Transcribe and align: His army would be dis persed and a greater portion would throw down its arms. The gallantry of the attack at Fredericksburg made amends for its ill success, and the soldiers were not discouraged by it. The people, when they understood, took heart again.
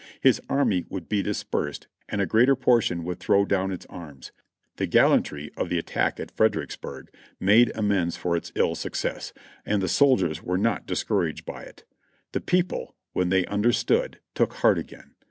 His 0.19 0.41
army 0.49 0.83
would 0.89 1.07
be 1.07 1.21
dis 1.21 1.43
persed 1.43 1.85
and 2.09 2.19
a 2.21 2.25
greater 2.25 2.55
portion 2.55 3.03
would 3.03 3.19
throw 3.19 3.45
down 3.45 3.71
its 3.71 3.85
arms. 3.85 4.31
The 4.77 4.87
gallantry 4.87 5.51
of 5.55 5.69
the 5.69 5.77
attack 5.77 6.19
at 6.19 6.31
Fredericksburg 6.31 7.13
made 7.39 7.71
amends 7.75 8.17
for 8.17 8.35
its 8.35 8.51
ill 8.55 8.73
success, 8.73 9.31
and 9.63 9.79
the 9.79 9.87
soldiers 9.87 10.41
were 10.41 10.57
not 10.57 10.87
discouraged 10.87 11.45
by 11.45 11.61
it. 11.65 11.83
The 12.31 12.41
people, 12.41 12.95
when 13.13 13.29
they 13.29 13.45
understood, 13.45 14.17
took 14.33 14.53
heart 14.53 14.79
again. 14.79 15.13